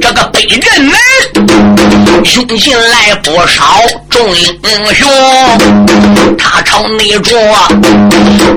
[0.00, 0.94] 这个北镇门
[2.24, 4.44] 涌进来不少众英
[4.94, 5.08] 雄，
[6.38, 7.38] 他朝那着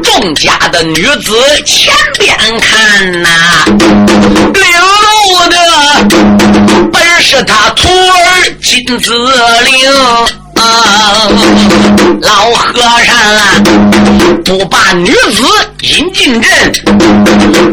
[0.01, 3.29] 众家的女子前边看呐，
[3.67, 4.63] 领
[5.03, 5.55] 路的
[6.91, 9.91] 本是他徒儿金子陵。
[12.21, 12.73] 老和
[13.05, 13.41] 尚啊
[14.45, 15.43] 不把女子
[15.81, 16.73] 引进阵，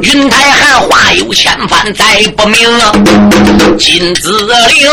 [0.03, 2.61] 云台汉话有千番再不明。
[3.79, 4.87] 金子令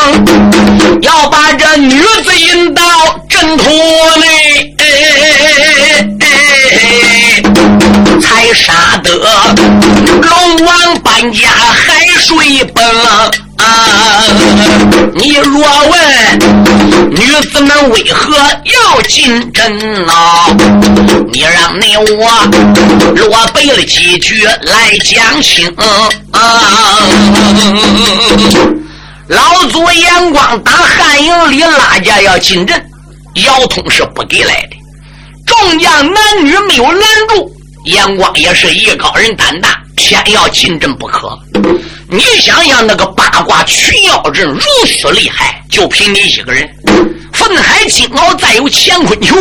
[1.01, 2.81] 要把这女子引到
[3.29, 3.69] 阵图
[4.19, 4.73] 内，
[8.19, 9.09] 才杀得
[10.21, 12.83] 龙王搬家海水奔。
[13.55, 14.23] 啊！
[15.15, 15.93] 你若问
[17.41, 20.13] 子们为何要进阵呢？
[21.31, 22.29] 你让你我
[23.15, 25.67] 落背了几句来讲清。
[25.77, 26.09] 啊！
[29.27, 32.85] 老祖眼光打汉营里拉架要进阵，
[33.35, 34.75] 姚通是不给来的。
[35.45, 37.51] 众将男女没有拦住，
[37.85, 41.37] 眼光也是艺高人胆大，偏要进阵不可。
[42.09, 46.69] 你想想，那个八卦群妖阵如此厉害，就凭你一个人，
[47.33, 49.35] 愤海金鳌再有乾坤球，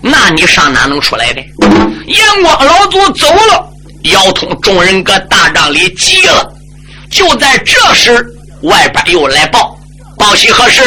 [0.00, 1.40] 那你上哪能出来的？
[2.06, 3.68] 阎王老祖走了，
[4.04, 6.50] 姚通众人搁大帐里急了。
[7.10, 8.24] 就在这时，
[8.62, 9.76] 外边又来报，
[10.16, 10.82] 报喜何事？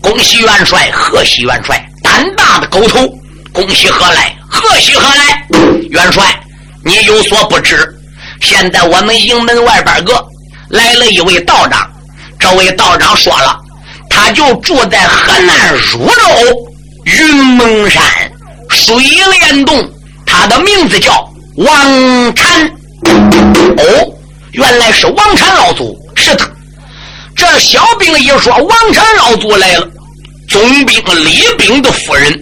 [0.00, 3.06] 恭喜元帅，贺喜元帅，胆大的狗头，
[3.52, 4.34] 恭喜何来？
[4.48, 5.46] 贺喜何来？
[5.90, 6.38] 元帅，
[6.84, 7.88] 你有所不知，
[8.40, 10.22] 现在我们营门外边个。
[10.68, 11.88] 来了一位道长，
[12.38, 13.58] 这位道长说了，
[14.14, 16.70] 他就住在河南汝州
[17.04, 18.00] 云蒙山
[18.68, 19.92] 水帘洞，
[20.24, 21.12] 他的名字叫
[21.56, 21.66] 王
[22.32, 22.64] 禅。
[23.76, 24.14] 哦，
[24.52, 26.48] 原来是王禅老祖，是他。
[27.34, 29.88] 这小兵一说王禅老祖来了，
[30.48, 32.32] 总兵李炳的夫人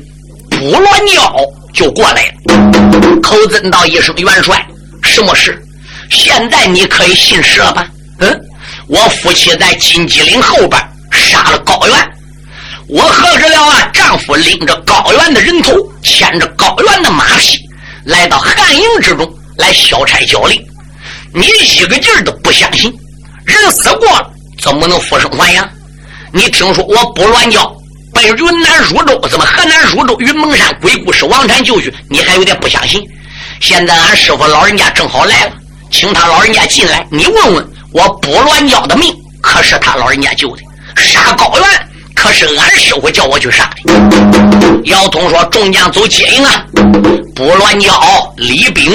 [0.50, 1.34] 卜乱娇
[1.72, 4.62] 就过来了，口尊道一声元帅，
[5.02, 5.58] 什么事？
[6.10, 7.88] 现在你可以信实了吧？
[8.18, 8.40] 嗯，
[8.88, 10.78] 我夫妻在金鸡岭后边
[11.32, 12.12] 杀了高原，
[12.88, 17.58] 我合着了啊，丈夫拎着高原的人头，牵着高原的马匹，
[18.04, 20.62] 来到汉营之中来消差交令。
[21.32, 22.92] 你一个劲儿都不相信，
[23.46, 25.66] 人死过了怎么能复生还阳？
[26.32, 27.74] 你听说我不乱叫，
[28.12, 33.02] 被云南汝州，怎么河南汝州云蒙山鬼故事王禅救去，你还有点不相信？
[33.58, 35.52] 现在俺师傅老人家正好来了，
[35.90, 37.72] 请他老人家进来，你问问。
[37.94, 40.62] 我卜乱教的命可是他老人家救的，
[40.96, 44.82] 杀高原可是俺师傅叫我去杀的。
[44.84, 46.64] 姚通说：“众将走接应啊！”
[47.34, 47.92] 不乱叫
[48.36, 48.92] 李炳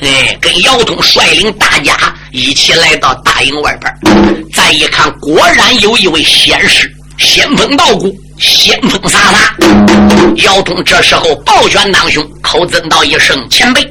[0.00, 1.96] 哎，跟姚通率领大家
[2.30, 4.46] 一起来到大营外边。
[4.54, 10.44] 再一看，果然有一位仙师，仙风道骨，仙风飒飒。
[10.44, 13.84] 姚通这时候抱拳当胸，口尊道一声：“前辈，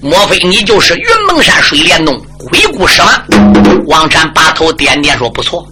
[0.00, 2.16] 莫非你就是云蒙山水帘洞？”
[2.50, 3.20] 鬼故事吗？
[3.86, 5.66] 王禅把头点点说：“不错。”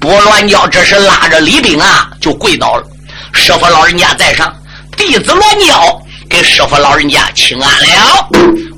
[0.00, 2.84] 波乱教这是拉着李炳啊，就跪倒了。
[3.32, 4.54] 师傅老人家在上，
[4.96, 8.28] 弟子乱教给师傅老人家请安了。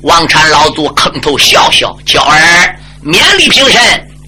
[0.03, 3.79] 王禅老祖坑头笑笑：“娇儿，勉力平身，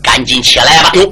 [0.04, 1.12] 赶紧起来吧。”哟，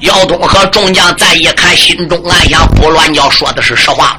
[0.00, 4.18] 姚东和众将再一看，心中暗想：不乱教说的是实话。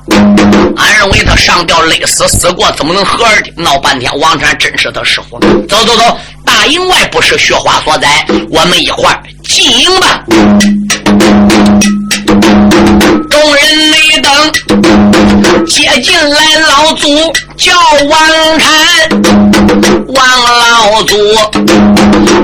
[0.75, 3.51] 俺认为他上吊累死死过，怎么能和儿的？
[3.55, 5.39] 闹半天，王禅真是他师傅。
[5.67, 6.19] 走走走。
[6.45, 10.23] 大营外不是雪花所在，我们一块儿进营吧。
[13.47, 14.29] 众人没等
[15.65, 17.07] 接进来，老祖
[17.55, 17.71] 叫
[18.09, 18.19] 王
[18.59, 18.69] 禅，
[20.07, 20.19] 王
[20.59, 21.15] 老祖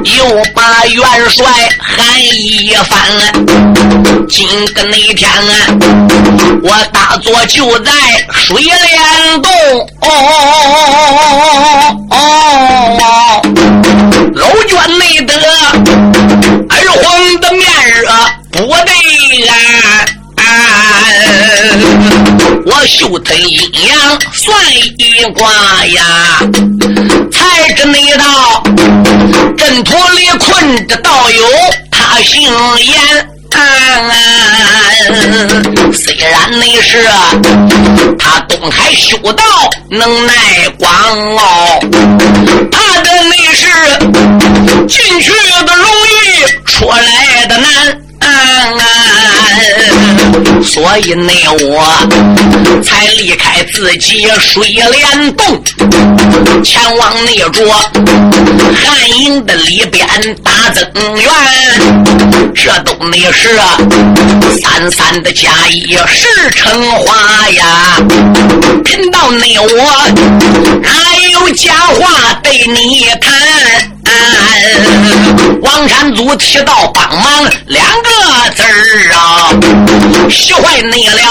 [0.05, 0.25] 又
[0.55, 1.45] 把元帅
[1.77, 2.97] 喊一番。
[4.29, 5.67] 今个那天啊，
[6.63, 7.91] 我大佐就在
[8.31, 9.51] 水帘洞，
[9.99, 10.07] 哦
[12.11, 13.41] 哦哦，
[14.35, 15.33] 楼卷内得
[16.69, 18.07] 二皇的面热
[18.53, 19.51] 不对啊。
[22.65, 24.55] 我秀他阴阳算
[24.97, 25.51] 一卦
[25.85, 26.39] 呀，
[27.31, 28.63] 才知那道
[29.57, 31.45] 阵图里困着道友，
[31.91, 32.41] 他姓
[32.79, 33.27] 严。
[35.93, 37.07] 虽然那是
[38.17, 39.43] 他东海修道
[39.89, 40.33] 能耐
[40.79, 40.91] 广
[41.37, 41.79] 哦，
[42.71, 43.67] 怕的那是
[44.87, 45.31] 进去
[45.65, 48.02] 的容易，出来的难。
[50.63, 51.31] 所以呢，
[51.61, 55.63] 我才离开自己水帘洞，
[56.63, 57.65] 前往那座
[58.73, 60.07] 汉营的里边
[60.43, 61.29] 打增援。
[62.55, 63.59] 这都那是
[64.61, 67.99] 三三的加一十成花呀！
[68.83, 69.67] 贫道那我
[70.83, 73.31] 还有假话对你谈。
[75.61, 78.09] 王山祖提到帮忙两个
[78.55, 79.49] 字儿啊，
[80.29, 81.21] 喜坏你了。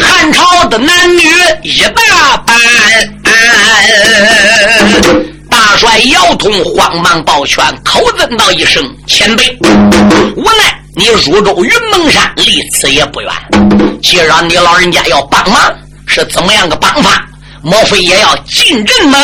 [0.00, 1.22] 汉朝的男女
[1.62, 2.56] 一大半。
[5.48, 9.56] 大帅姚通慌忙抱拳，口尊道一声：“前辈，
[10.36, 13.30] 无奈你入州云蒙山，离此也不远。
[14.02, 15.60] 既然你老人家要帮忙，
[16.06, 17.26] 是怎么样个帮法？
[17.62, 19.18] 莫非也要进阵吗？”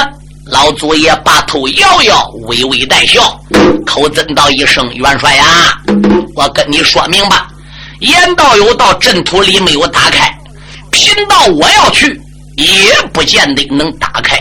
[0.47, 3.37] 老祖爷把头摇摇，微微带笑，
[3.85, 5.77] 口尊道一声：“元帅呀，
[6.37, 7.49] 我跟你说明吧，
[7.99, 10.33] 严道友到阵图里没有打开，
[10.93, 12.21] 贫道我要去，
[12.57, 14.39] 也不见得能打开。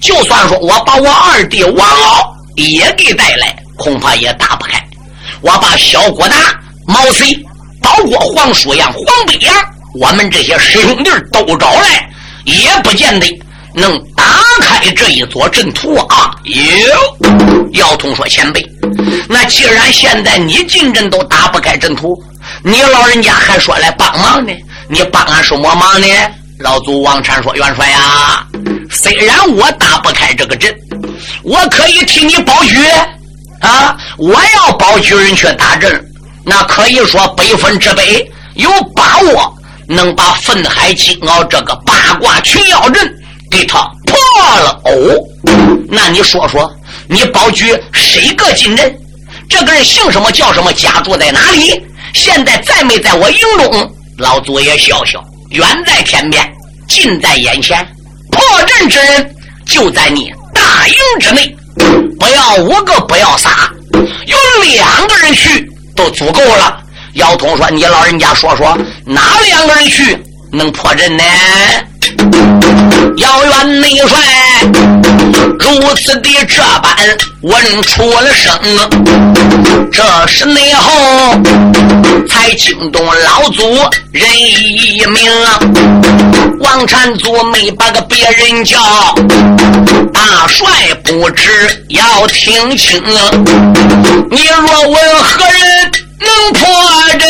[0.00, 4.82] 就算说我把我二弟王敖也给带来，恐怕也打不开。
[5.42, 7.38] 我把小郭达、毛遂、
[7.82, 9.54] 包括黄叔阳、黄北阳，
[10.00, 12.08] 我们这些师兄弟都找来，
[12.44, 13.26] 也不见得。”
[13.76, 14.24] 能打
[14.58, 16.34] 开这一座阵图啊！
[16.44, 18.66] 有姚通说：“前辈，
[19.28, 22.18] 那既然现在你进阵都打不开阵图，
[22.64, 24.52] 你老人家还说来帮忙呢？
[24.88, 26.06] 你帮俺什么忙呢？”
[26.60, 28.46] 老祖王禅说：“元帅呀，
[28.90, 30.74] 虽然我打不开这个阵，
[31.42, 32.78] 我可以替你保举
[33.60, 33.94] 啊！
[34.16, 36.02] 我要保举人去打阵，
[36.46, 38.02] 那可以说百分之百
[38.54, 39.54] 有把握
[39.86, 43.14] 能把愤海金鳌这个八卦群妖阵。”
[43.50, 44.16] 给他破
[44.60, 45.14] 了哦，
[45.88, 46.70] 那你说说，
[47.08, 48.94] 你保举谁个进阵？
[49.48, 50.72] 这个人姓什么叫什么？
[50.72, 51.80] 家住在哪里？
[52.14, 53.92] 现在在没在我营中？
[54.18, 56.50] 老祖爷笑笑，远在天边，
[56.88, 57.86] 近在眼前。
[58.30, 59.34] 破阵之人
[59.66, 61.56] 就在你大营之内，
[62.18, 66.82] 不要五个，不要仨，有两个人去都足够了。
[67.14, 70.18] 姚通说：“你老人家说说，哪两个人去
[70.50, 71.22] 能破阵呢？”
[73.18, 74.18] 遥远内帅
[75.58, 76.96] 如此的这般
[77.42, 78.52] 问出了声，
[79.92, 81.34] 这是内后
[82.28, 83.62] 才惊动老祖
[84.12, 85.22] 人一名。
[86.60, 88.78] 王禅祖没把个别人叫，
[90.12, 90.66] 大帅
[91.04, 93.02] 不知要听清。
[94.30, 95.90] 你若问何人
[96.20, 96.68] 能破
[97.18, 97.26] 阵？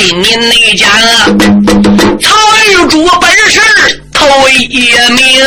[0.00, 0.86] 你内家
[2.20, 2.34] 曹
[2.66, 3.60] 玉珠本事
[4.12, 5.44] 头一名，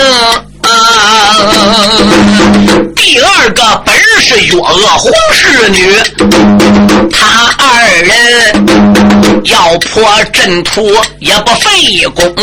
[2.96, 5.94] 第二个本是月娥皇氏女，
[7.12, 7.18] 他
[7.58, 7.64] 二
[8.04, 8.66] 人
[9.46, 10.90] 要破阵图
[11.20, 12.34] 也不费功。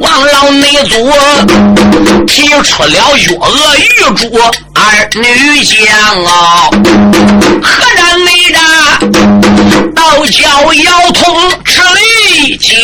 [0.00, 1.12] 王老内祖
[2.26, 4.30] 提出了月娥玉珠
[4.74, 6.68] 二女将啊，
[7.62, 8.58] 何然内家？
[10.16, 12.74] 道教腰痛吃力精，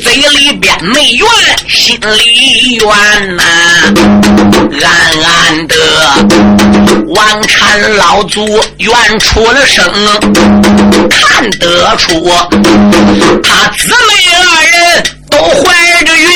[0.00, 1.26] 嘴里边没怨，
[1.68, 2.86] 心里怨
[3.36, 3.42] 呐。
[4.84, 4.88] 暗
[5.24, 5.74] 暗的，
[7.08, 8.46] 王禅老祖
[8.78, 9.84] 怨出了声，
[11.10, 12.30] 看得出
[13.42, 16.26] 他姊妹二人都怀着孕。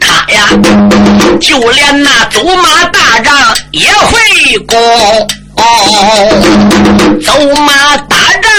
[0.00, 0.48] 他呀，
[1.40, 3.34] 就连那走马大仗
[3.70, 4.18] 也会
[4.66, 4.76] 攻，
[7.22, 7.32] 走
[7.66, 8.50] 马大仗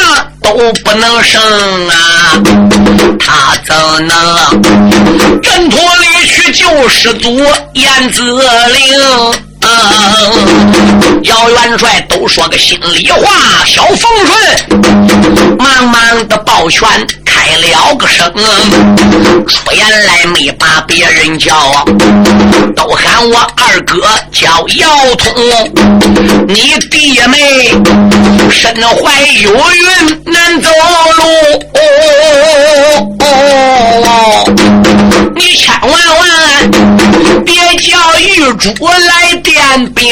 [0.44, 0.54] 都
[0.84, 1.42] 不能胜
[1.90, 1.96] 啊！
[3.20, 3.76] 他怎
[4.08, 9.02] 能阵图里去救师祖燕子灵？
[9.62, 9.68] 啊，
[11.24, 13.98] 姚元帅都说个心里话，小冯
[14.28, 16.88] 顺忙忙的抱拳
[17.62, 18.34] 了个声，
[19.48, 21.86] 出言来没把别人叫，
[22.76, 25.34] 都喊我二哥叫姚通，
[26.48, 27.72] 你弟妹
[28.52, 30.70] 身怀有孕难走
[31.18, 31.24] 路，
[33.20, 33.26] 哦
[35.36, 36.22] 你千万万
[37.44, 39.54] 别叫玉珠来点
[39.94, 40.04] 兵。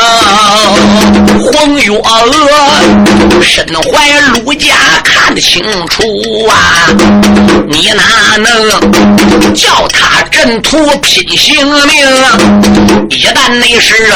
[0.00, 0.72] 啊，
[1.52, 2.00] 黄月娥
[3.42, 4.74] 身怀陆家，
[5.04, 6.02] 看得清楚
[6.46, 6.54] 啊！
[7.68, 8.70] 你哪能
[9.54, 12.06] 叫他阵图拼性命？
[13.10, 14.10] 一旦那是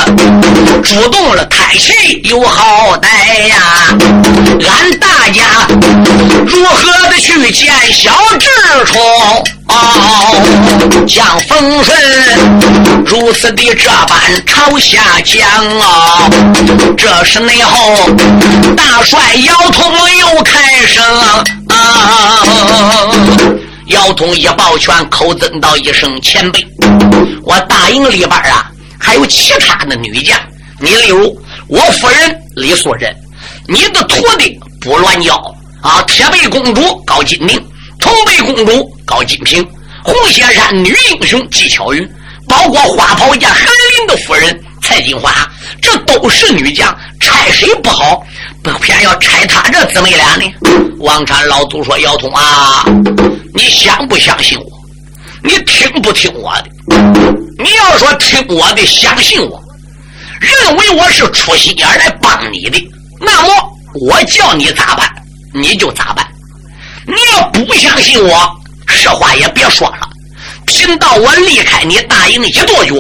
[0.83, 3.57] 主动了太气，有好歹呀！
[4.61, 5.45] 俺大家
[6.47, 8.49] 如何的去见小智
[8.87, 9.03] 冲？
[9.75, 10.35] 好，
[11.07, 11.99] 将风顺
[13.05, 15.47] 如此的这般朝下讲
[15.81, 16.31] 啊，
[16.97, 18.09] 这是内后
[18.77, 21.45] 大帅姚通又开声啊，
[23.87, 26.67] 姚通一抱拳，口尊道一声前辈，
[27.43, 30.39] 我大营里边啊还有其他的女将，
[30.81, 31.37] 你例如
[31.69, 33.15] 我夫人李素贞，
[33.67, 35.35] 你的徒弟不乱教
[35.83, 37.61] 啊，铁背公主高金宁。
[38.05, 39.67] 红背公主高金平，
[40.03, 42.07] 红雪山女英雄纪巧云，
[42.47, 45.33] 包括花袍家韩林的夫人蔡金花，
[45.81, 48.23] 这都是女将，拆谁不好，
[48.63, 50.45] 不偏要拆他这姊妹俩呢？
[51.01, 52.85] 王禅老祖说：“姚通啊，
[53.55, 54.67] 你相不相信我？
[55.43, 56.69] 你听不听我的？
[57.59, 59.59] 你要说听我的，相信我，
[60.41, 62.87] 认为我是出心眼来帮你的，
[63.19, 63.49] 那么
[63.95, 65.11] 我叫你咋办，
[65.55, 66.27] 你就咋办。”
[67.07, 68.49] 你要不相信我，
[68.87, 70.09] 实话也别说了。
[70.67, 72.95] 贫道我离开你大营一跺脚，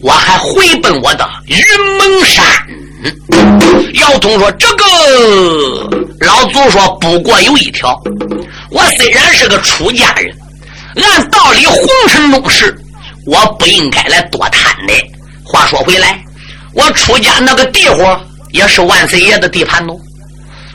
[0.00, 1.58] 我还回奔我的云
[1.98, 2.44] 蒙山。
[3.94, 4.84] 姚通说：“这个
[6.20, 8.00] 老祖说，不过有一条。
[8.70, 10.32] 我虽然是个出家人，
[10.96, 11.78] 按道理红
[12.08, 12.74] 尘中事，
[13.26, 14.94] 我不应该来多贪的。
[15.44, 16.22] 话说回来，
[16.74, 18.20] 我出家那个地方
[18.52, 19.98] 也是万岁爷的地盘喽。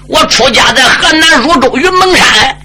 [0.07, 2.57] 我出家在河南汝州云蒙山。”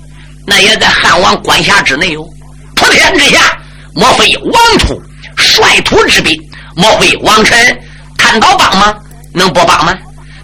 [0.46, 2.26] 那也在汉王管辖之内哟。
[2.74, 3.58] 普天之下，
[3.94, 5.00] 莫非王土
[5.36, 6.34] 率土之滨？
[6.74, 7.78] 莫非王臣
[8.16, 8.94] 贪刀帮忙？
[9.32, 9.96] 能不帮吗？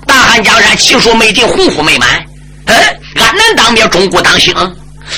[0.06, 2.08] 大汉江山，气数没尽，鸿福没满。
[2.66, 2.76] 嗯，
[3.16, 4.54] 安南当灭，中国当兴。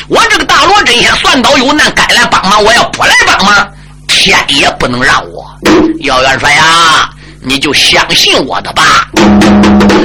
[0.08, 2.62] 我这个大罗真仙算刀有难，该来帮忙。
[2.62, 3.68] 我要不来帮忙，
[4.06, 5.44] 天也不能让我。
[6.00, 7.10] 姚元帅呀，
[7.42, 9.08] 你就相信我的吧。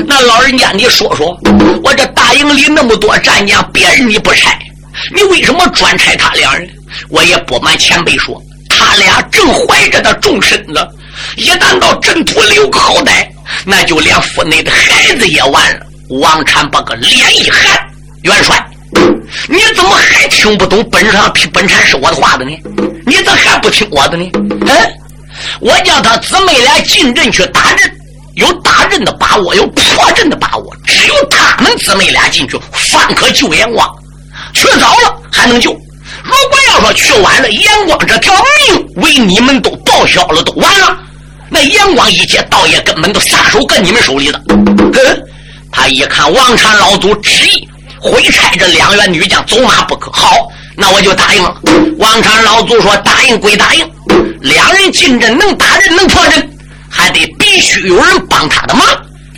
[0.08, 1.38] 那老人家，你说说，
[1.84, 4.58] 我这大营里那么多战将，别人你不拆？
[5.14, 6.70] 你为什么专拆他俩人？
[7.10, 10.88] 我也不瞒前辈说，他俩正怀着的重身子，
[11.36, 13.28] 一旦到阵图留个好歹，
[13.66, 15.86] 那就连府内的孩子也完了。
[16.22, 17.80] 王禅把个脸一寒，
[18.24, 18.64] 元帅，
[19.48, 22.52] 你怎么还听不懂本上本禅是我的话的呢？
[23.08, 24.30] 你咋还不听我的呢？
[24.34, 24.94] 嗯，
[25.60, 27.92] 我叫他姊妹俩进阵去打阵，
[28.36, 33.90] 有打阵的把握，有破阵的把握，只有他们姊妹俩进去，方可救阎王。
[34.54, 38.34] 去早了还能救，如果要说去晚了，阳光这条
[38.70, 40.98] 命为你们都报销了，都完了。
[41.50, 44.40] 那阳光一接，道爷根本都撒手搁你们手里了。
[44.50, 45.26] 嗯，
[45.72, 47.68] 他一看王禅老祖执意
[48.00, 51.56] 会差这两员女将走马不可，好，那我就答应了。
[51.98, 53.92] 王禅老祖说答应归答应，
[54.42, 56.50] 两人进阵能打人能破阵，
[56.90, 58.88] 还得必须有人帮他的忙。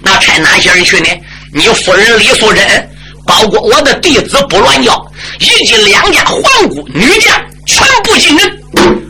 [0.01, 1.09] 那差哪些人去呢？
[1.53, 2.89] 你夫人李素贞。
[3.26, 5.06] 包括我的弟子不乱要，
[5.40, 7.34] 以及两家皇姑女将
[7.66, 8.58] 全部进人。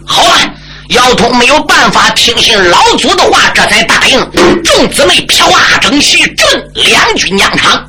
[0.06, 0.54] 好了，
[0.90, 4.64] 姚通没有办法听信老祖的话，这才答应。
[4.64, 7.84] 众姊妹飘啊整齐，镇两军疆场。